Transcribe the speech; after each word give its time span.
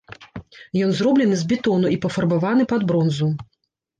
Ён 0.85 0.93
зроблены 0.99 1.35
з 1.41 1.45
бетону 1.51 1.91
і 1.95 1.99
пафарбаваны 2.05 2.63
пад 2.71 2.87
бронзу. 2.93 3.29